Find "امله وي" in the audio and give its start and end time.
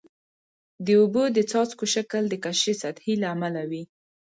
3.35-3.83